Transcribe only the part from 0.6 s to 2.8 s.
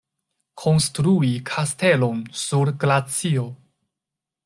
Konstrui kastelon sur